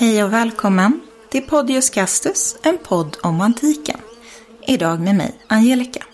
Hej 0.00 0.24
och 0.24 0.32
välkommen 0.32 1.00
till 1.28 1.42
Podius 1.42 1.90
Castus, 1.90 2.56
en 2.62 2.78
podd 2.78 3.16
om 3.22 3.40
antiken. 3.40 4.00
Idag 4.66 5.00
med 5.00 5.14
mig, 5.14 5.40
Angelica. 5.46 6.04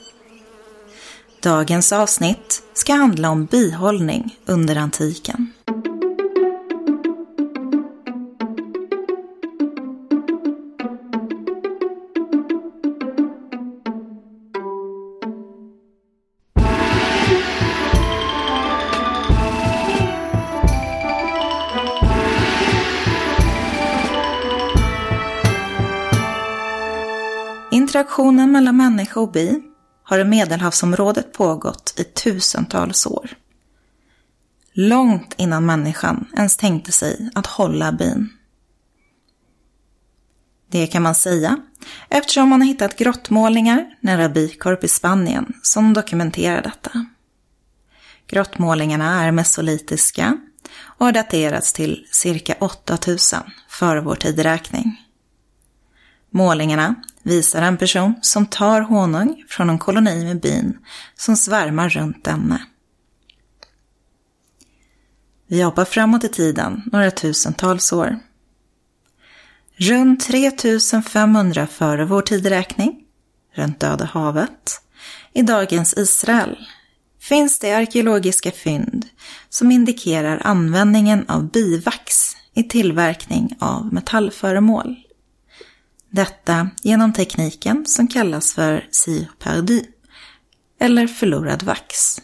Dagens 1.42 1.92
avsnitt 1.92 2.62
ska 2.72 2.92
handla 2.94 3.30
om 3.30 3.44
bihållning 3.44 4.38
under 4.46 4.76
antiken. 4.76 5.45
Interaktionen 27.96 28.52
mellan 28.52 28.76
människa 28.76 29.20
och 29.20 29.32
bi 29.32 29.62
har 30.02 30.18
i 30.18 30.24
Medelhavsområdet 30.24 31.32
pågått 31.32 31.94
i 31.96 32.04
tusentals 32.04 33.06
år. 33.06 33.30
Långt 34.72 35.34
innan 35.38 35.66
människan 35.66 36.28
ens 36.36 36.56
tänkte 36.56 36.92
sig 36.92 37.30
att 37.34 37.46
hålla 37.46 37.92
bin. 37.92 38.28
Det 40.70 40.86
kan 40.86 41.02
man 41.02 41.14
säga 41.14 41.56
eftersom 42.08 42.48
man 42.48 42.60
har 42.60 42.68
hittat 42.68 42.96
grottmålningar 42.96 43.96
nära 44.00 44.28
Bikorp 44.28 44.84
i 44.84 44.88
Spanien 44.88 45.52
som 45.62 45.92
dokumenterar 45.92 46.62
detta. 46.62 47.06
Grottmålningarna 48.26 49.24
är 49.24 49.32
mesolitiska 49.32 50.38
och 50.80 51.06
har 51.06 51.12
daterats 51.12 51.72
till 51.72 52.06
cirka 52.10 52.54
8000 52.60 53.42
före 53.68 54.00
vår 54.00 54.14
tideräkning. 54.14 55.05
Målningarna 56.30 56.94
visar 57.22 57.62
en 57.62 57.76
person 57.76 58.14
som 58.22 58.46
tar 58.46 58.80
honung 58.80 59.44
från 59.48 59.70
en 59.70 59.78
koloni 59.78 60.24
med 60.24 60.40
bin 60.40 60.78
som 61.16 61.36
svärmar 61.36 61.88
runt 61.88 62.24
denne. 62.24 62.66
Vi 65.46 65.62
hoppar 65.62 65.84
framåt 65.84 66.24
i 66.24 66.28
tiden 66.28 66.82
några 66.92 67.10
tusentals 67.10 67.92
år. 67.92 68.18
Runt 69.76 70.20
3500 70.26 71.66
före 71.66 72.04
vår 72.04 72.22
tideräkning, 72.22 73.00
runt 73.54 73.80
Döda 73.80 74.04
havet, 74.04 74.80
i 75.32 75.42
dagens 75.42 75.94
Israel, 75.96 76.56
finns 77.20 77.58
det 77.58 77.72
arkeologiska 77.72 78.50
fynd 78.50 79.06
som 79.48 79.70
indikerar 79.70 80.42
användningen 80.44 81.24
av 81.28 81.50
bivax 81.50 82.36
i 82.54 82.62
tillverkning 82.62 83.56
av 83.60 83.94
metallföremål. 83.94 84.96
Detta 86.16 86.70
genom 86.82 87.12
tekniken 87.12 87.86
som 87.86 88.08
kallas 88.08 88.54
för 88.54 88.88
cire 88.90 89.28
perdu, 89.38 89.82
eller 90.80 91.06
förlorad 91.06 91.62
vax. 91.62 92.20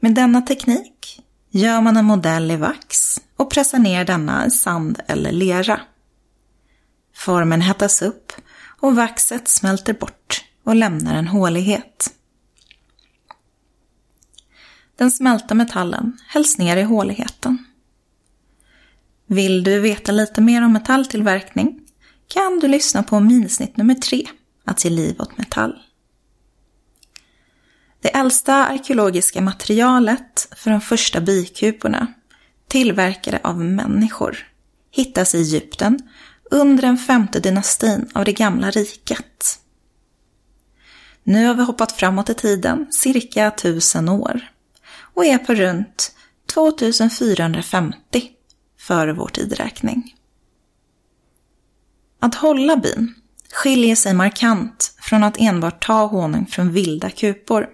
Med 0.00 0.14
denna 0.14 0.42
teknik 0.42 1.22
gör 1.50 1.80
man 1.80 1.96
en 1.96 2.04
modell 2.04 2.50
i 2.50 2.56
vax 2.56 3.20
och 3.36 3.50
pressar 3.50 3.78
ner 3.78 4.04
denna 4.04 4.46
i 4.46 4.50
sand 4.50 5.00
eller 5.06 5.32
lera. 5.32 5.80
Formen 7.14 7.60
hettas 7.60 8.02
upp 8.02 8.32
och 8.80 8.96
vaxet 8.96 9.48
smälter 9.48 9.94
bort 9.94 10.44
och 10.64 10.74
lämnar 10.74 11.14
en 11.14 11.28
hålighet. 11.28 12.14
Den 14.96 15.10
smälta 15.10 15.54
metallen 15.54 16.18
hälls 16.28 16.58
ner 16.58 16.76
i 16.76 16.82
håligheten. 16.82 17.67
Vill 19.30 19.64
du 19.64 19.80
veta 19.80 20.12
lite 20.12 20.40
mer 20.40 20.64
om 20.64 20.72
metalltillverkning 20.72 21.80
kan 22.28 22.58
du 22.58 22.68
lyssna 22.68 23.02
på 23.02 23.20
minisnitt 23.20 23.76
nummer 23.76 23.94
tre, 23.94 24.26
att 24.64 24.84
ge 24.84 24.90
liv 24.90 25.16
åt 25.20 25.38
metall. 25.38 25.78
Det 28.00 28.16
äldsta 28.16 28.54
arkeologiska 28.54 29.40
materialet 29.40 30.48
för 30.56 30.70
de 30.70 30.80
första 30.80 31.20
bikuporna, 31.20 32.06
tillverkade 32.68 33.40
av 33.44 33.58
människor, 33.60 34.38
hittas 34.90 35.34
i 35.34 35.38
Egypten 35.38 35.98
under 36.50 36.82
den 36.82 36.98
femte 36.98 37.40
dynastin 37.40 38.10
av 38.14 38.24
det 38.24 38.32
gamla 38.32 38.70
riket. 38.70 39.58
Nu 41.22 41.46
har 41.46 41.54
vi 41.54 41.62
hoppat 41.62 41.92
framåt 41.92 42.30
i 42.30 42.34
tiden 42.34 42.86
cirka 42.90 43.50
tusen 43.50 44.08
år 44.08 44.48
och 45.14 45.24
är 45.24 45.38
på 45.38 45.54
runt 45.54 46.12
2450 46.54 48.37
före 48.88 49.12
vår 49.12 49.28
tideräkning. 49.28 50.14
Att 52.20 52.34
hålla 52.34 52.76
bin 52.76 53.14
skiljer 53.52 53.96
sig 53.96 54.14
markant 54.14 54.94
från 55.00 55.24
att 55.24 55.36
enbart 55.38 55.86
ta 55.86 56.06
honung 56.06 56.46
från 56.46 56.72
vilda 56.72 57.10
kupor. 57.10 57.68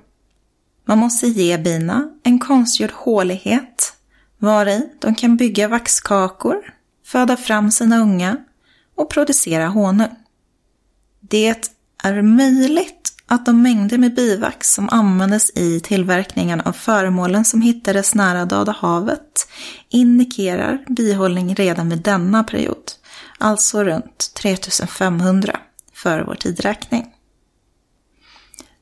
Man 0.84 0.98
måste 0.98 1.26
ge 1.26 1.58
bina 1.58 2.10
en 2.22 2.38
konstgjord 2.38 2.90
hålighet 2.90 3.92
var 4.38 4.66
i 4.66 4.88
de 4.98 5.14
kan 5.14 5.36
bygga 5.36 5.68
vaxkakor, 5.68 6.74
föda 7.04 7.36
fram 7.36 7.70
sina 7.70 7.98
unga 7.98 8.36
och 8.94 9.10
producera 9.10 9.68
honung. 9.68 10.16
Det 11.20 11.70
är 12.02 12.22
möjligt 12.22 13.03
att 13.34 13.46
de 13.46 13.62
mängder 13.62 13.98
med 13.98 14.14
bivax 14.14 14.74
som 14.74 14.88
användes 14.88 15.50
i 15.54 15.80
tillverkningen 15.80 16.60
av 16.60 16.72
föremålen 16.72 17.44
som 17.44 17.62
hittades 17.62 18.14
nära 18.14 18.44
Döda 18.44 18.72
havet 18.72 19.48
indikerar 19.88 20.84
bihållning 20.88 21.54
redan 21.54 21.88
vid 21.88 22.02
denna 22.02 22.44
period, 22.44 22.92
alltså 23.38 23.84
runt 23.84 24.34
3500 24.34 25.60
före 25.92 26.24
vår 26.24 26.34
tidräkning. 26.34 27.06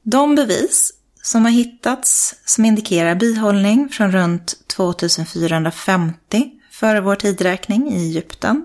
De 0.02 0.34
bevis 0.34 0.92
som 1.22 1.44
har 1.44 1.52
hittats 1.52 2.34
som 2.44 2.64
indikerar 2.64 3.14
bihållning 3.14 3.88
från 3.88 4.12
runt 4.12 4.54
2450 4.66 6.50
före 6.70 7.00
vår 7.00 7.16
tidräkning 7.16 7.92
i 7.92 7.96
Egypten 7.96 8.64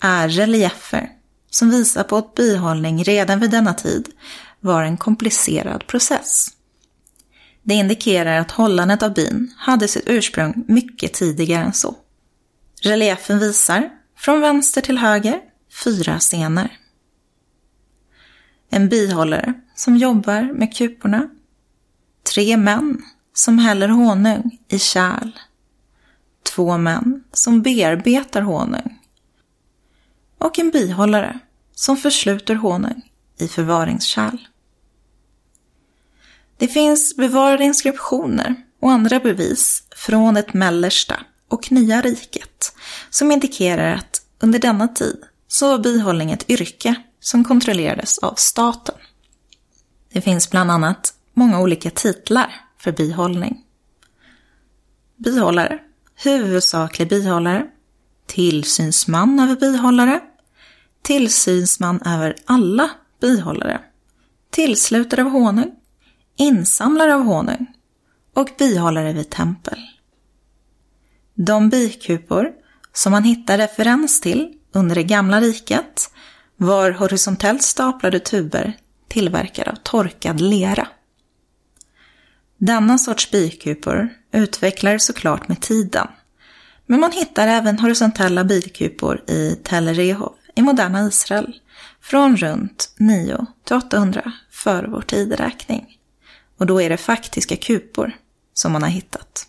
är 0.00 0.28
reliefer 0.28 1.08
som 1.50 1.70
visar 1.70 2.02
på 2.02 2.16
att 2.16 2.34
bihållning 2.34 3.04
redan 3.04 3.40
vid 3.40 3.50
denna 3.50 3.74
tid 3.74 4.08
var 4.60 4.82
en 4.82 4.96
komplicerad 4.96 5.86
process. 5.86 6.48
Det 7.62 7.74
indikerar 7.74 8.38
att 8.38 8.50
hållandet 8.50 9.02
av 9.02 9.14
bin 9.14 9.54
hade 9.56 9.88
sitt 9.88 10.04
ursprung 10.06 10.64
mycket 10.68 11.12
tidigare 11.12 11.64
än 11.64 11.72
så. 11.72 11.96
Reliefen 12.82 13.38
visar, 13.38 13.90
från 14.16 14.40
vänster 14.40 14.80
till 14.80 14.98
höger, 14.98 15.40
fyra 15.84 16.18
scener. 16.18 16.78
En 18.70 18.88
bihållare 18.88 19.54
som 19.74 19.96
jobbar 19.96 20.42
med 20.42 20.76
kuporna. 20.76 21.28
Tre 22.34 22.56
män 22.56 23.02
som 23.34 23.58
häller 23.58 23.88
honung 23.88 24.58
i 24.68 24.78
kärl. 24.78 25.30
Två 26.42 26.78
män 26.78 27.24
som 27.32 27.62
bearbetar 27.62 28.42
honung. 28.42 28.98
Och 30.38 30.58
en 30.58 30.70
bihållare 30.70 31.38
som 31.74 31.96
försluter 31.96 32.54
honung 32.54 33.07
i 33.38 33.48
förvaringskärl. 33.48 34.38
Det 36.56 36.68
finns 36.68 37.16
bevarade 37.16 37.64
inskriptioner 37.64 38.54
och 38.80 38.90
andra 38.90 39.20
bevis 39.20 39.82
från 39.96 40.36
ett 40.36 40.54
mellersta 40.54 41.20
och 41.48 41.72
nya 41.72 42.00
riket 42.00 42.74
som 43.10 43.32
indikerar 43.32 43.94
att 43.94 44.22
under 44.40 44.58
denna 44.58 44.88
tid 44.88 45.24
så 45.48 45.68
var 45.68 45.78
bihållning 45.78 46.30
ett 46.30 46.50
yrke 46.50 46.94
som 47.20 47.44
kontrollerades 47.44 48.18
av 48.18 48.34
staten. 48.34 48.94
Det 50.12 50.20
finns 50.20 50.50
bland 50.50 50.70
annat 50.70 51.14
många 51.34 51.60
olika 51.60 51.90
titlar 51.90 52.54
för 52.78 52.92
bihållning. 52.92 53.64
Bihållare, 55.16 55.78
huvudsaklig 56.14 57.08
bihållare, 57.08 57.66
tillsynsman 58.26 59.40
över 59.40 59.56
bihållare, 59.56 60.20
tillsynsman 61.02 62.02
över 62.04 62.36
alla 62.44 62.90
bihållare, 63.20 63.80
tillslutare 64.50 65.24
av 65.24 65.30
honung, 65.30 65.70
insamlare 66.36 67.14
av 67.14 67.22
honung. 67.22 67.66
Och 68.34 68.48
bihållare 68.58 69.12
vid 69.12 69.30
tempel. 69.30 69.78
De 71.34 71.68
bikupor 71.68 72.52
som 72.92 73.12
man 73.12 73.24
hittar 73.24 73.58
referens 73.58 74.20
till 74.20 74.54
under 74.72 74.94
det 74.94 75.02
gamla 75.02 75.40
riket 75.40 76.10
var 76.56 76.90
horisontellt 76.90 77.62
staplade 77.62 78.20
tuber 78.20 78.76
tillverkade 79.08 79.70
av 79.70 79.76
torkad 79.76 80.40
lera. 80.40 80.88
Denna 82.58 82.98
sorts 82.98 83.30
bikupor 83.30 84.08
utvecklades 84.32 85.06
såklart 85.06 85.48
med 85.48 85.60
tiden, 85.60 86.06
men 86.86 87.00
man 87.00 87.12
hittar 87.12 87.48
även 87.48 87.78
horisontella 87.78 88.44
bikupor 88.44 89.30
i 89.30 89.56
Tel 89.64 89.88
Rehov 89.88 90.37
i 90.58 90.62
moderna 90.62 91.06
Israel 91.08 91.60
från 92.00 92.36
runt 92.36 92.92
9 92.96 93.46
till 93.64 93.76
800 93.76 94.32
före 94.50 94.86
vår 94.86 95.02
tideräkning. 95.02 95.98
Och 96.58 96.66
då 96.66 96.82
är 96.82 96.88
det 96.88 96.96
faktiska 96.96 97.56
kupor 97.56 98.12
som 98.54 98.72
man 98.72 98.82
har 98.82 98.88
hittat. 98.88 99.46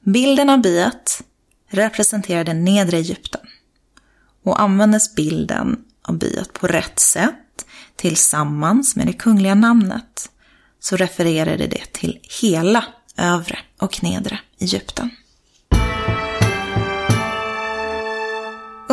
Bilden 0.00 0.50
av 0.50 0.62
biet 0.62 1.22
representerar 1.68 2.44
det 2.44 2.54
nedre 2.54 2.96
Egypten. 2.96 3.40
Och 4.42 4.60
användes 4.60 5.14
bilden 5.14 5.84
av 6.02 6.18
biet 6.18 6.52
på 6.52 6.66
rätt 6.66 6.98
sätt 6.98 7.66
tillsammans 7.96 8.96
med 8.96 9.06
det 9.06 9.12
kungliga 9.12 9.54
namnet 9.54 10.30
så 10.80 10.96
refererade 10.96 11.66
det 11.66 11.92
till 11.92 12.20
hela 12.42 12.84
övre 13.16 13.58
och 13.78 14.02
nedre 14.02 14.38
Egypten. 14.58 15.10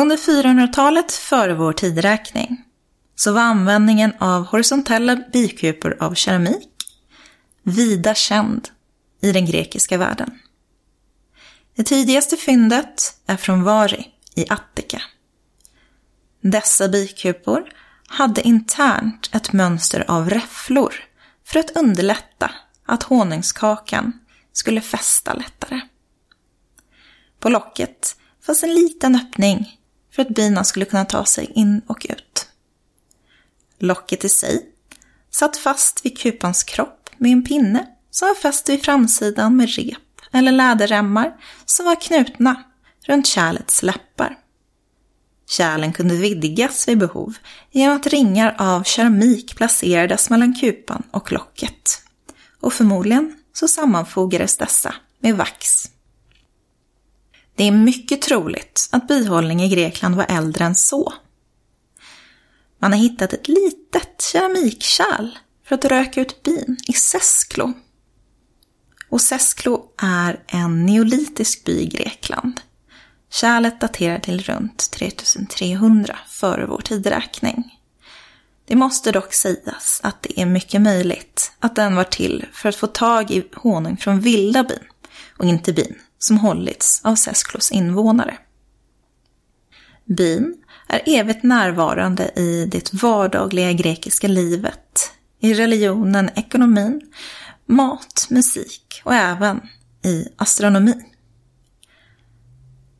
Under 0.00 0.16
400-talet 0.16 1.12
före 1.12 1.54
vår 1.54 1.72
tideräkning 1.72 2.64
så 3.16 3.32
var 3.32 3.40
användningen 3.40 4.12
av 4.18 4.46
horisontella 4.46 5.16
bikupor 5.32 5.96
av 6.00 6.14
keramik 6.14 6.68
vida 7.62 8.14
känd 8.14 8.68
i 9.22 9.32
den 9.32 9.46
grekiska 9.46 9.98
världen. 9.98 10.38
Det 11.76 11.82
tidigaste 11.82 12.36
fyndet 12.36 13.20
är 13.26 13.36
från 13.36 13.62
Vari 13.62 14.06
i 14.34 14.46
Attika. 14.48 15.02
Dessa 16.40 16.88
bikupor 16.88 17.72
hade 18.06 18.42
internt 18.42 19.30
ett 19.32 19.52
mönster 19.52 20.04
av 20.08 20.30
räfflor 20.30 20.94
för 21.44 21.60
att 21.60 21.76
underlätta 21.76 22.50
att 22.86 23.02
honungskakan 23.02 24.12
skulle 24.52 24.80
fästa 24.80 25.34
lättare. 25.34 25.80
På 27.40 27.48
locket 27.48 28.16
fanns 28.46 28.62
en 28.62 28.74
liten 28.74 29.16
öppning 29.16 29.76
för 30.12 30.22
att 30.22 30.28
bina 30.28 30.64
skulle 30.64 30.84
kunna 30.84 31.04
ta 31.04 31.24
sig 31.24 31.52
in 31.54 31.82
och 31.86 32.06
ut. 32.08 32.48
Locket 33.78 34.24
i 34.24 34.28
sig 34.28 34.66
satt 35.30 35.56
fast 35.56 36.04
vid 36.06 36.18
kupans 36.18 36.64
kropp 36.64 37.10
med 37.16 37.32
en 37.32 37.44
pinne 37.44 37.86
som 38.10 38.28
var 38.28 38.34
fäst 38.34 38.68
vid 38.68 38.84
framsidan 38.84 39.56
med 39.56 39.68
rep 39.68 39.98
eller 40.32 40.52
läderremmar 40.52 41.36
som 41.64 41.86
var 41.86 42.00
knutna 42.00 42.62
runt 43.06 43.26
kärlets 43.26 43.82
läppar. 43.82 44.36
Kärlen 45.48 45.92
kunde 45.92 46.14
vidgas 46.14 46.88
vid 46.88 46.98
behov 46.98 47.34
genom 47.70 47.96
att 47.96 48.06
ringar 48.06 48.56
av 48.58 48.82
keramik 48.82 49.56
placerades 49.56 50.30
mellan 50.30 50.54
kupan 50.54 51.02
och 51.10 51.32
locket. 51.32 52.02
Och 52.60 52.72
förmodligen 52.72 53.36
så 53.52 53.68
sammanfogades 53.68 54.56
dessa 54.56 54.94
med 55.20 55.36
vax. 55.36 55.90
Det 57.60 57.66
är 57.66 57.72
mycket 57.72 58.22
troligt 58.22 58.88
att 58.92 59.08
bihållning 59.08 59.62
i 59.62 59.68
Grekland 59.68 60.14
var 60.14 60.26
äldre 60.28 60.64
än 60.64 60.74
så. 60.74 61.12
Man 62.78 62.92
har 62.92 62.98
hittat 62.98 63.32
ett 63.32 63.48
litet 63.48 64.22
keramikkärl 64.32 65.28
för 65.64 65.74
att 65.74 65.84
röka 65.84 66.20
ut 66.20 66.42
bin 66.42 66.76
i 66.88 66.92
Sesklo. 66.92 67.72
Och 69.08 69.20
Sesklo 69.20 69.92
är 70.02 70.42
en 70.46 70.86
neolitisk 70.86 71.64
by 71.64 71.72
i 71.72 71.86
Grekland. 71.86 72.60
Kärlet 73.30 73.80
daterar 73.80 74.18
till 74.18 74.42
runt 74.42 74.90
3300 74.90 76.18
före 76.28 76.66
vår 76.66 76.80
tideräkning. 76.80 77.78
Det 78.64 78.76
måste 78.76 79.12
dock 79.12 79.32
sägas 79.32 80.00
att 80.02 80.22
det 80.22 80.40
är 80.40 80.46
mycket 80.46 80.80
möjligt 80.80 81.52
att 81.58 81.76
den 81.76 81.96
var 81.96 82.04
till 82.04 82.46
för 82.52 82.68
att 82.68 82.76
få 82.76 82.86
tag 82.86 83.30
i 83.30 83.48
honung 83.54 83.96
från 83.96 84.20
vilda 84.20 84.64
bin 84.64 84.84
och 85.38 85.44
inte 85.44 85.72
bin 85.72 85.96
som 86.20 86.38
hållits 86.38 87.00
av 87.04 87.14
Sesklos 87.14 87.72
invånare. 87.72 88.38
Bin 90.04 90.54
är 90.88 91.02
evigt 91.06 91.42
närvarande 91.42 92.30
i 92.36 92.68
det 92.70 92.92
vardagliga 92.92 93.72
grekiska 93.72 94.28
livet, 94.28 95.12
i 95.40 95.54
religionen, 95.54 96.30
ekonomin, 96.34 97.00
mat, 97.66 98.26
musik 98.30 99.02
och 99.04 99.14
även 99.14 99.60
i 100.04 100.28
astronomi. 100.36 100.94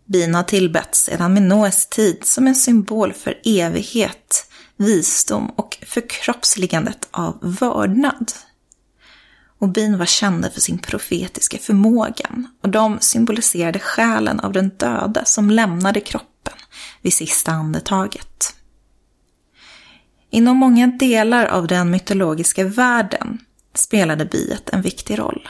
Bin 0.04 0.34
har 0.34 0.42
tillbetts 0.42 1.04
sedan 1.04 1.34
Minoes 1.34 1.86
tid 1.86 2.24
som 2.24 2.46
en 2.46 2.54
symbol 2.54 3.12
för 3.12 3.40
evighet, 3.44 4.46
visdom 4.76 5.50
och 5.50 5.78
förkroppsligandet 5.86 7.08
av 7.10 7.38
vördnad. 7.60 8.32
Och 9.60 9.68
bin 9.68 9.98
var 9.98 10.06
kända 10.06 10.50
för 10.50 10.60
sin 10.60 10.78
profetiska 10.78 11.58
förmågan 11.58 12.46
och 12.62 12.68
de 12.68 13.00
symboliserade 13.00 13.78
själen 13.78 14.40
av 14.40 14.52
den 14.52 14.68
döde 14.68 15.22
som 15.24 15.50
lämnade 15.50 16.00
kroppen 16.00 16.54
vid 17.02 17.14
sista 17.14 17.52
andetaget. 17.52 18.54
Inom 20.30 20.56
många 20.56 20.86
delar 20.86 21.46
av 21.46 21.66
den 21.66 21.90
mytologiska 21.90 22.64
världen 22.64 23.38
spelade 23.74 24.24
biet 24.24 24.70
en 24.70 24.82
viktig 24.82 25.18
roll. 25.18 25.48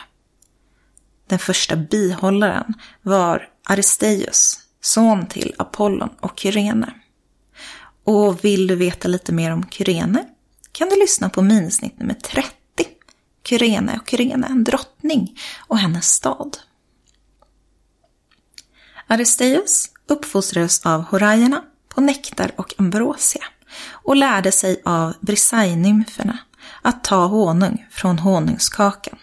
Den 1.27 1.39
första 1.39 1.77
bihållaren 1.77 2.75
var 3.03 3.49
Aristeius, 3.69 4.61
son 4.81 5.27
till 5.27 5.55
Apollon 5.59 6.11
och 6.21 6.41
Kyrene. 6.41 6.95
Och 8.05 8.45
vill 8.45 8.67
du 8.67 8.77
veta 8.77 9.09
lite 9.09 9.33
mer 9.33 9.53
om 9.53 9.67
Kyrene 9.71 10.25
kan 10.73 10.89
du 10.89 10.97
lyssna 10.97 11.31
på 11.31 11.43
minisnitt 11.43 11.99
nummer 11.99 12.15
30, 12.15 12.49
Kyrene 13.51 13.99
och 14.03 14.11
Kyrene, 14.11 14.47
en 14.47 14.65
drottning 14.65 15.39
och 15.59 15.79
hennes 15.79 16.11
stad. 16.11 16.59
Aristeius 19.07 19.91
uppfostrades 20.07 20.87
av 20.87 21.03
horajerna 21.03 21.65
på 21.89 22.01
nektar 22.01 22.53
och 22.57 22.75
ambrosia 22.79 23.45
och 23.91 24.17
lärde 24.17 24.53
sig 24.53 24.83
av 24.85 25.15
Brisainymferna 25.21 26.39
att 26.83 27.05
ta 27.05 27.27
honung 27.27 27.87
från 27.91 28.19
honungskakan. 28.19 29.19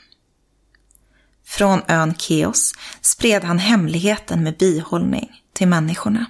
Från 1.45 1.81
ön 1.87 2.15
Keos 2.15 2.73
spred 3.01 3.43
han 3.43 3.59
hemligheten 3.59 4.43
med 4.43 4.57
bihållning 4.57 5.43
till 5.53 5.67
människorna. 5.67 6.25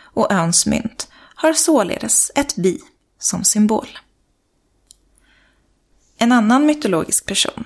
Och 0.00 0.32
öns 0.32 0.66
mynt 0.66 1.08
har 1.34 1.52
således 1.52 2.30
ett 2.34 2.56
bi 2.56 2.80
som 3.18 3.44
symbol. 3.44 3.88
En 6.18 6.32
annan 6.32 6.66
mytologisk 6.66 7.26
person, 7.26 7.64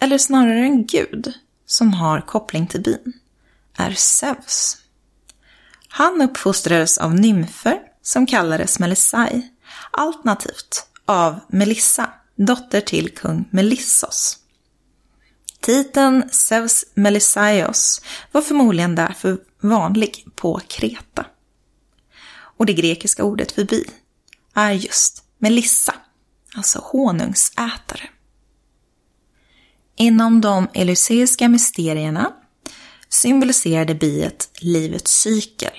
eller 0.00 0.18
snarare 0.18 0.58
en 0.58 0.86
gud, 0.86 1.32
som 1.66 1.92
har 1.92 2.20
koppling 2.20 2.66
till 2.66 2.82
bin, 2.82 3.12
är 3.76 3.92
Zeus. 3.92 4.76
Han 5.88 6.22
uppfostrades 6.22 6.98
av 6.98 7.14
nymfer 7.14 7.78
som 8.02 8.26
kallades 8.26 8.78
Melisai, 8.78 9.50
alternativt 9.90 10.86
av 11.04 11.40
Melissa, 11.48 12.10
dotter 12.36 12.80
till 12.80 13.14
kung 13.14 13.48
Melissos. 13.50 14.38
Titeln 15.60 16.28
Zeus 16.30 16.84
Melissaios 16.94 18.02
var 18.32 18.42
förmodligen 18.42 18.94
därför 18.94 19.38
vanlig 19.60 20.26
på 20.34 20.60
Kreta. 20.68 21.26
Och 22.30 22.66
det 22.66 22.72
grekiska 22.72 23.24
ordet 23.24 23.52
för 23.52 23.64
bi 23.64 23.84
är 24.54 24.72
just 24.72 25.24
Melissa, 25.38 25.94
alltså 26.56 26.78
honungsätare. 26.78 28.02
Inom 29.96 30.40
de 30.40 30.68
elyseiska 30.74 31.48
mysterierna 31.48 32.32
symboliserade 33.08 33.94
biet 33.94 34.50
livets 34.60 35.12
cykel. 35.12 35.72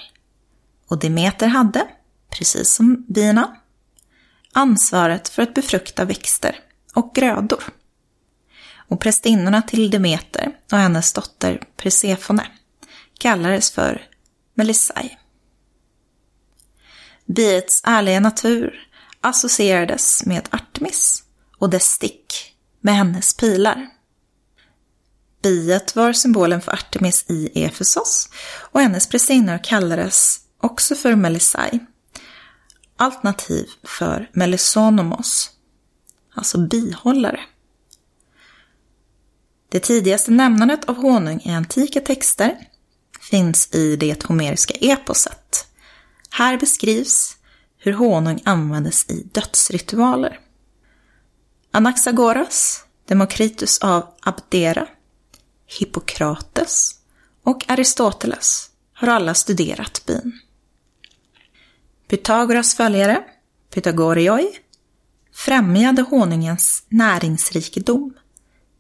Och 0.87 0.99
Demeter 0.99 1.47
hade, 1.47 1.87
precis 2.29 2.73
som 2.73 3.05
bina, 3.07 3.57
ansvaret 4.53 5.29
för 5.29 5.41
att 5.41 5.53
befrukta 5.53 6.05
växter 6.05 6.59
och 6.93 7.15
grödor. 7.15 7.63
Och 8.89 9.01
prästinnorna 9.01 9.61
till 9.61 9.89
Demeter 9.89 10.57
och 10.71 10.77
hennes 10.77 11.13
dotter 11.13 11.61
Persefone 11.77 12.47
kallades 13.19 13.71
för 13.71 14.07
Melissai. 14.53 15.17
Biets 17.25 17.81
ärliga 17.83 18.19
natur 18.19 18.86
associerades 19.27 20.25
med 20.25 20.49
Artemis 20.51 21.23
och 21.57 21.69
dess 21.69 21.91
stick 21.91 22.55
med 22.81 22.95
hennes 22.95 23.33
pilar. 23.33 23.87
Biet 25.43 25.95
var 25.95 26.13
symbolen 26.13 26.61
för 26.61 26.71
Artemis 26.71 27.25
i 27.27 27.63
Efesos 27.63 28.29
och 28.71 28.81
hennes 28.81 29.09
prästinnor 29.09 29.59
kallades 29.63 30.39
också 30.61 30.95
för 30.95 31.15
Melisai 31.15 31.79
Alternativ 32.99 33.69
för 33.83 34.29
Melisonomos, 34.33 35.51
alltså 36.33 36.57
bihållare. 36.57 37.39
Det 39.69 39.79
tidigaste 39.79 40.31
nämnandet 40.31 40.85
av 40.85 40.95
honung 40.95 41.41
i 41.45 41.51
antika 41.51 42.01
texter 42.01 42.57
finns 43.21 43.75
i 43.75 43.95
det 43.95 44.23
homeriska 44.23 44.73
eposet. 44.73 45.67
Här 46.29 46.57
beskrivs 46.57 47.36
hur 47.87 47.93
honung 47.93 48.41
användes 48.45 49.09
i 49.09 49.23
dödsritualer. 49.31 50.39
Anaxagoras, 51.71 52.83
Demokritus 53.05 53.79
av 53.79 54.13
Abdera, 54.21 54.87
Hippokrates 55.79 56.91
och 57.43 57.69
Aristoteles 57.69 58.69
har 58.93 59.07
alla 59.07 59.33
studerat 59.33 60.05
bin. 60.05 60.39
Pythagoras 62.07 62.75
följare, 62.75 63.23
Pythagorioi, 63.73 64.59
främjade 65.33 66.01
honungens 66.01 66.83
näringsrikedom 66.89 68.13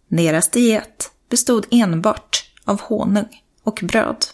deras 0.07 0.49
diet 0.49 1.11
bestod 1.29 1.65
enbart 1.71 2.51
av 2.65 2.81
honung 2.81 3.43
och 3.63 3.79
bröd. 3.83 4.25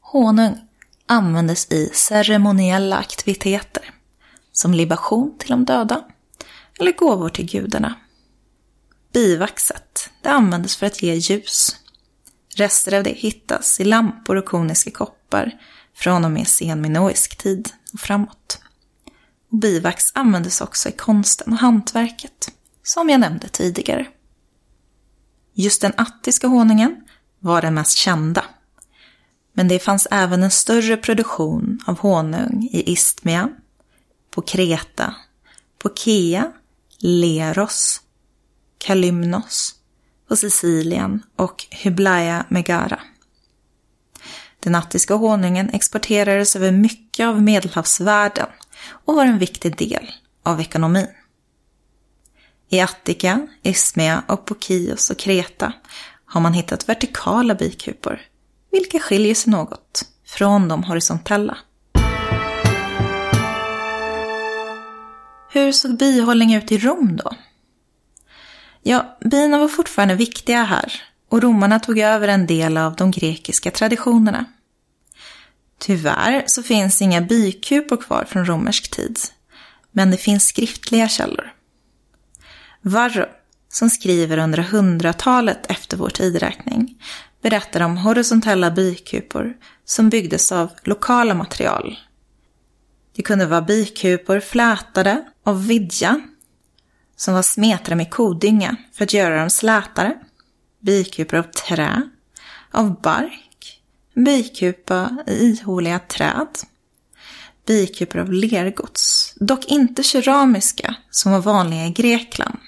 Honung 0.00 0.67
användes 1.08 1.72
i 1.72 1.90
ceremoniella 1.94 2.96
aktiviteter, 2.96 3.94
som 4.52 4.74
libation 4.74 5.38
till 5.38 5.50
de 5.50 5.64
döda 5.64 6.04
eller 6.80 6.92
gåvor 6.92 7.28
till 7.28 7.46
gudarna. 7.50 7.94
Bivaxet, 9.12 10.10
det 10.22 10.28
användes 10.28 10.76
för 10.76 10.86
att 10.86 11.02
ge 11.02 11.14
ljus. 11.14 11.76
Rester 12.56 12.94
av 12.94 13.02
det 13.02 13.10
hittas 13.10 13.80
i 13.80 13.84
lampor 13.84 14.36
och 14.36 14.44
koniska 14.44 14.90
koppar 14.90 15.60
från 15.94 16.24
och 16.24 16.30
med 16.30 16.48
senminoisk 16.48 17.36
tid 17.36 17.68
och 17.92 18.00
framåt. 18.00 18.60
Och 19.50 19.58
bivax 19.58 20.12
användes 20.14 20.60
också 20.60 20.88
i 20.88 20.92
konsten 20.92 21.52
och 21.52 21.58
hantverket, 21.58 22.52
som 22.82 23.10
jag 23.10 23.20
nämnde 23.20 23.48
tidigare. 23.48 24.06
Just 25.54 25.80
den 25.80 25.92
attiska 25.96 26.46
honungen 26.46 27.04
var 27.38 27.62
den 27.62 27.74
mest 27.74 27.96
kända. 27.96 28.44
Men 29.58 29.68
det 29.68 29.78
fanns 29.78 30.08
även 30.10 30.42
en 30.42 30.50
större 30.50 30.96
produktion 30.96 31.80
av 31.86 31.98
honung 31.98 32.68
i 32.72 32.92
Istmia, 32.92 33.48
på 34.30 34.42
Kreta, 34.42 35.14
på 35.78 35.90
Kea, 35.94 36.52
Leros, 36.98 38.00
Kalymnos, 38.78 39.74
på 40.28 40.36
Sicilien 40.36 41.22
och 41.36 41.66
Hyblaya 41.70 42.46
Megara. 42.48 43.00
Den 44.60 44.74
attiska 44.74 45.14
honungen 45.14 45.70
exporterades 45.70 46.56
över 46.56 46.72
mycket 46.72 47.26
av 47.26 47.42
medelhavsvärlden 47.42 48.48
och 49.04 49.14
var 49.14 49.24
en 49.24 49.38
viktig 49.38 49.78
del 49.78 50.10
av 50.42 50.60
ekonomin. 50.60 51.08
I 52.68 52.80
Attika, 52.80 53.46
Ismea 53.62 54.22
och 54.28 54.46
på 54.46 54.54
Kios 54.60 55.10
och 55.10 55.18
Kreta 55.18 55.72
har 56.24 56.40
man 56.40 56.52
hittat 56.52 56.88
vertikala 56.88 57.54
bikupor, 57.54 58.20
vilka 58.70 58.98
skiljer 58.98 59.34
sig 59.34 59.50
något 59.50 60.02
från 60.26 60.68
de 60.68 60.84
horisontella. 60.84 61.58
Hur 65.50 65.72
såg 65.72 65.96
bihållning 65.96 66.54
ut 66.54 66.72
i 66.72 66.78
Rom 66.78 67.16
då? 67.16 67.32
Ja, 68.82 69.18
bina 69.20 69.58
var 69.58 69.68
fortfarande 69.68 70.14
viktiga 70.14 70.62
här 70.62 71.02
och 71.28 71.42
romarna 71.42 71.80
tog 71.80 71.98
över 71.98 72.28
en 72.28 72.46
del 72.46 72.76
av 72.76 72.96
de 72.96 73.10
grekiska 73.10 73.70
traditionerna. 73.70 74.44
Tyvärr 75.78 76.44
så 76.46 76.62
finns 76.62 77.02
inga 77.02 77.20
bikupor 77.20 77.96
kvar 77.96 78.24
från 78.28 78.46
romersk 78.46 78.90
tid, 78.90 79.18
men 79.92 80.10
det 80.10 80.16
finns 80.16 80.46
skriftliga 80.46 81.08
källor. 81.08 81.52
Varro, 82.82 83.26
som 83.68 83.90
skriver 83.90 84.38
under 84.38 84.58
hundratalet 84.58 85.66
efter 85.70 85.96
vår 85.96 86.10
tideräkning, 86.10 87.02
berättar 87.42 87.80
om 87.80 87.96
horisontella 87.96 88.70
bikupor 88.70 89.56
som 89.84 90.10
byggdes 90.10 90.52
av 90.52 90.70
lokala 90.82 91.34
material. 91.34 91.98
Det 93.16 93.22
kunde 93.22 93.46
vara 93.46 93.62
bikupor 93.62 94.40
flätade 94.40 95.24
av 95.44 95.66
vidja, 95.66 96.20
som 97.16 97.34
var 97.34 97.42
smetade 97.42 97.96
med 97.96 98.10
kodynga 98.10 98.76
för 98.92 99.04
att 99.04 99.12
göra 99.12 99.40
dem 99.40 99.50
slätare, 99.50 100.18
bikupor 100.80 101.38
av 101.38 101.42
trä, 101.42 102.02
av 102.70 103.00
bark, 103.00 103.80
bikupa 104.14 105.16
i 105.26 105.32
ihåliga 105.32 105.98
träd, 105.98 106.48
bikupor 107.66 108.20
av 108.20 108.32
lergods, 108.32 109.34
dock 109.36 109.64
inte 109.64 110.02
keramiska 110.02 110.94
som 111.10 111.32
var 111.32 111.40
vanliga 111.40 111.86
i 111.86 111.90
Grekland. 111.90 112.58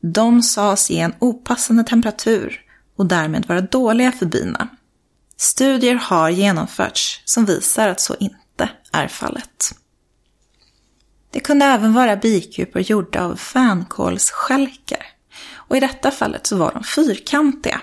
De 0.00 0.42
sades 0.42 0.90
ge 0.90 1.00
en 1.00 1.14
opassande 1.18 1.84
temperatur 1.84 2.63
och 2.96 3.06
därmed 3.06 3.46
vara 3.46 3.60
dåliga 3.60 4.12
för 4.12 4.26
bina. 4.26 4.68
Studier 5.36 5.94
har 5.94 6.30
genomförts 6.30 7.22
som 7.24 7.44
visar 7.44 7.88
att 7.88 8.00
så 8.00 8.16
inte 8.20 8.68
är 8.92 9.08
fallet. 9.08 9.74
Det 11.30 11.40
kunde 11.40 11.64
även 11.64 11.92
vara 11.92 12.16
bikupor 12.16 12.82
gjorda 12.82 13.24
av 13.24 13.36
fänkålsskälkar. 13.36 15.06
Och 15.52 15.76
i 15.76 15.80
detta 15.80 16.10
fallet 16.10 16.46
så 16.46 16.56
var 16.56 16.72
de 16.72 16.84
fyrkantiga. 16.84 17.80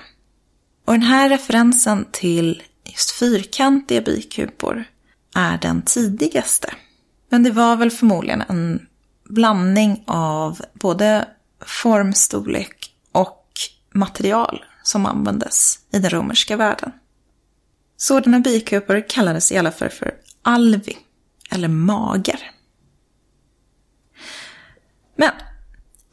Och 0.85 0.93
den 0.93 1.01
här 1.01 1.29
referensen 1.29 2.05
till 2.11 2.63
just 2.85 3.11
fyrkantiga 3.11 4.01
bikupor 4.01 4.83
är 5.35 5.57
den 5.57 5.81
tidigaste. 5.81 6.73
Men 7.29 7.43
det 7.43 7.51
var 7.51 7.75
väl 7.75 7.91
förmodligen 7.91 8.41
en 8.41 8.87
blandning 9.29 10.03
av 10.07 10.61
både 10.73 11.27
formstorlek 11.65 12.91
och 13.11 13.47
material 13.93 14.65
som 14.83 15.05
användes 15.05 15.79
i 15.91 15.99
den 15.99 16.09
romerska 16.09 16.57
världen. 16.57 16.91
Sådana 17.97 18.39
bikupor 18.39 19.09
kallades 19.09 19.51
i 19.51 19.57
alla 19.57 19.71
fall 19.71 19.89
för 19.89 20.13
alvi, 20.41 20.97
eller 21.49 21.67
mager. 21.67 22.51
Men 25.15 25.31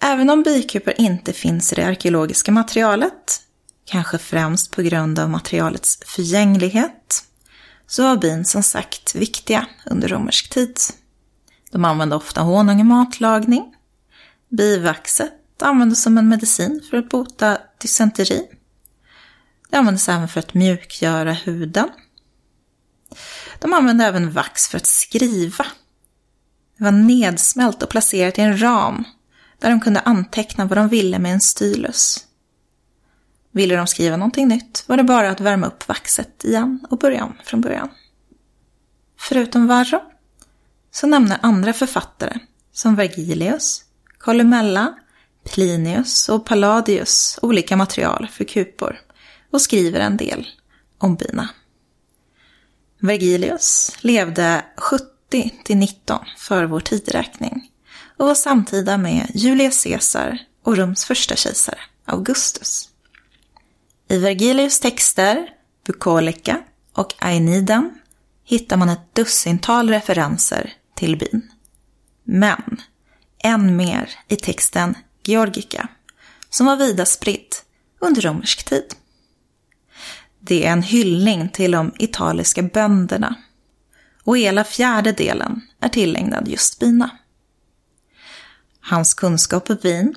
även 0.03 0.31
om 0.31 0.43
bikupor 0.43 0.95
inte 0.99 1.33
finns 1.33 1.73
i 1.73 1.77
det 1.77 1.87
arkeologiska 1.87 2.53
materialet, 2.53 3.41
kanske 3.85 4.19
främst 4.19 4.71
på 4.71 4.83
grund 4.83 5.19
av 5.19 5.31
materialets 5.31 5.99
förgänglighet, 6.07 7.25
så 7.87 8.03
var 8.03 8.17
bin 8.17 8.45
som 8.45 8.63
sagt 8.63 9.15
viktiga 9.15 9.67
under 9.87 10.09
romersk 10.09 10.51
tid. 10.51 10.79
De 11.71 11.85
använde 11.85 12.17
ofta 12.17 12.41
honung 12.41 12.81
i 12.81 12.85
matlagning. 12.85 13.75
Bivaxet 14.49 15.63
användes 15.63 16.03
som 16.03 16.19
en 16.19 16.29
medicin 16.29 16.83
för 16.91 16.97
att 16.97 17.09
bota 17.09 17.59
dysenteri. 17.81 18.58
Det 19.71 19.77
användes 19.77 20.09
även 20.09 20.29
för 20.29 20.41
att 20.41 20.55
mjukgöra 20.55 21.33
huden. 21.33 21.89
De 23.59 23.73
använde 23.73 24.05
även 24.05 24.31
vax 24.31 24.69
för 24.69 24.77
att 24.77 24.87
skriva. 24.87 25.67
Det 26.79 26.85
var 26.85 26.93
nedsmält 26.93 27.83
och 27.83 27.89
placerat 27.89 28.39
i 28.39 28.43
en 28.43 28.63
ram 28.63 29.05
där 29.59 29.71
de 29.71 29.81
kunde 29.81 30.01
anteckna 30.01 30.65
vad 30.65 30.79
de 30.79 30.89
ville 30.89 31.19
med 31.19 31.33
en 31.33 31.41
stylus. 31.41 32.25
Ville 33.51 33.77
de 33.77 33.87
skriva 33.87 34.17
någonting 34.17 34.49
nytt 34.49 34.85
var 34.87 34.97
det 34.97 35.05
bara 35.05 35.31
att 35.31 35.41
värma 35.41 35.67
upp 35.67 35.89
vaxet 35.89 36.45
igen 36.45 36.87
och 36.91 36.99
börja 36.99 37.25
om 37.25 37.35
från 37.45 37.61
början. 37.61 37.89
Förutom 39.19 39.67
Varro 39.67 40.01
så 40.91 41.07
nämner 41.07 41.39
andra 41.43 41.73
författare 41.73 42.39
som 42.73 42.95
Vergilius, 42.95 43.85
Columella, 44.19 44.95
Plinius 45.45 46.29
och 46.29 46.47
Palladius 46.47 47.39
olika 47.43 47.77
material 47.77 48.29
för 48.33 48.45
kupor 48.45 49.01
och 49.50 49.62
skriver 49.62 50.00
en 50.00 50.17
del 50.17 50.49
om 50.99 51.14
bina. 51.14 51.49
Vergilius 53.00 53.97
levde 54.00 54.64
70 54.76 55.55
till 55.64 55.76
19 55.76 56.19
för 56.37 56.64
vår 56.64 56.81
tideräkning 56.81 57.71
och 58.17 58.26
var 58.26 58.35
samtida 58.35 58.99
med 58.99 59.31
Julius 59.35 59.83
Caesar 59.83 60.38
och 60.62 60.76
Roms 60.76 61.05
första 61.05 61.37
kejsare, 61.37 61.78
Augustus. 62.05 62.88
I 64.09 64.19
Vergilius 64.19 64.81
texter, 64.81 65.49
Bukolika 65.87 66.62
och 66.93 67.14
Aeneiden 67.19 67.90
hittar 68.45 68.76
man 68.76 68.88
ett 68.88 69.14
dussintal 69.14 69.90
referenser 69.90 70.73
till 70.95 71.17
bin. 71.17 71.50
Men 72.25 72.81
än 73.38 73.76
mer 73.76 74.11
i 74.28 74.37
texten 74.37 74.95
Georgica, 75.23 75.88
som 76.50 76.67
var 76.67 76.76
vida 76.76 77.07
spridd 77.07 77.55
under 77.99 78.23
romersk 78.23 78.64
tid. 78.64 78.95
Det 80.49 80.67
är 80.67 80.73
en 80.73 80.83
hyllning 80.83 81.49
till 81.49 81.71
de 81.71 81.93
italiska 81.99 82.62
bönderna 82.62 83.35
och 84.25 84.38
hela 84.38 84.64
fjärde 84.64 85.12
delen 85.12 85.61
är 85.81 85.88
tillägnad 85.88 86.49
just 86.49 86.78
bina. 86.78 87.11
Hans 88.81 89.14
kunskap 89.14 89.71
om 89.71 89.78
vin 89.83 90.14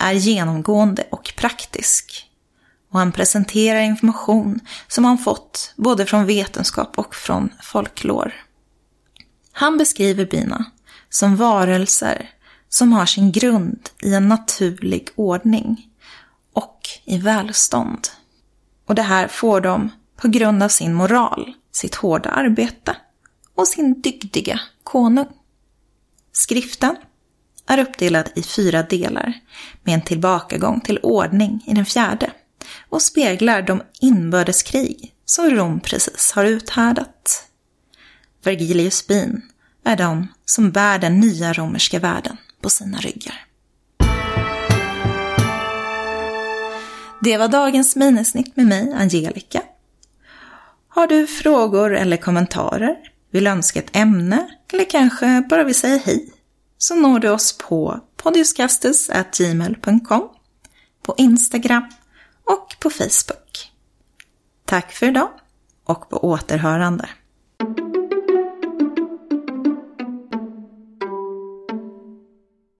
är 0.00 0.12
genomgående 0.12 1.06
och 1.10 1.32
praktisk 1.36 2.30
och 2.90 2.98
han 2.98 3.12
presenterar 3.12 3.80
information 3.80 4.60
som 4.88 5.04
han 5.04 5.18
fått 5.18 5.72
både 5.76 6.06
från 6.06 6.26
vetenskap 6.26 6.98
och 6.98 7.14
från 7.14 7.48
folklor. 7.62 8.32
Han 9.52 9.78
beskriver 9.78 10.26
bina 10.26 10.64
som 11.08 11.36
varelser 11.36 12.30
som 12.68 12.92
har 12.92 13.06
sin 13.06 13.32
grund 13.32 13.88
i 14.02 14.14
en 14.14 14.28
naturlig 14.28 15.08
ordning 15.14 15.88
och 16.52 16.88
i 17.04 17.18
välstånd. 17.18 18.08
Och 18.86 18.94
det 18.94 19.02
här 19.02 19.28
får 19.28 19.60
de 19.60 19.90
på 20.16 20.28
grund 20.28 20.62
av 20.62 20.68
sin 20.68 20.94
moral, 20.94 21.54
sitt 21.72 21.94
hårda 21.94 22.30
arbete 22.30 22.96
och 23.54 23.68
sin 23.68 24.00
dygdiga 24.00 24.60
konung. 24.82 25.28
Skriften 26.32 26.96
är 27.66 27.78
uppdelad 27.78 28.30
i 28.34 28.42
fyra 28.42 28.82
delar 28.82 29.40
med 29.82 29.94
en 29.94 30.02
tillbakagång 30.02 30.80
till 30.80 30.98
ordning 31.02 31.64
i 31.66 31.74
den 31.74 31.86
fjärde 31.86 32.32
och 32.88 33.02
speglar 33.02 33.62
de 33.62 33.82
inbördeskrig 34.00 35.14
som 35.24 35.50
Rom 35.50 35.80
precis 35.80 36.32
har 36.32 36.44
uthärdat. 36.44 37.48
Vergilius 38.42 39.06
bin 39.06 39.42
är 39.84 39.96
de 39.96 40.28
som 40.44 40.70
bär 40.70 40.98
den 40.98 41.20
nya 41.20 41.52
romerska 41.52 41.98
världen 41.98 42.36
på 42.60 42.70
sina 42.70 42.98
ryggar. 42.98 43.46
Det 47.24 47.36
var 47.36 47.48
dagens 47.48 47.96
minisnitt 47.96 48.56
med 48.56 48.66
mig, 48.66 48.92
Angelica. 48.92 49.62
Har 50.88 51.06
du 51.06 51.26
frågor 51.26 51.94
eller 51.94 52.16
kommentarer, 52.16 52.96
vill 53.30 53.46
önska 53.46 53.78
ett 53.78 53.96
ämne 53.96 54.48
eller 54.72 54.84
kanske 54.84 55.46
bara 55.50 55.64
vill 55.64 55.74
säga 55.74 56.00
hej 56.04 56.32
så 56.78 56.94
når 56.94 57.18
du 57.18 57.30
oss 57.30 57.58
på 57.58 58.00
podiuskastus.gmail.com 58.16 60.28
på 61.02 61.14
Instagram 61.16 61.84
och 62.44 62.76
på 62.80 62.90
Facebook. 62.90 63.72
Tack 64.64 64.92
för 64.92 65.06
idag 65.06 65.30
och 65.84 66.10
på 66.10 66.24
återhörande. 66.24 67.08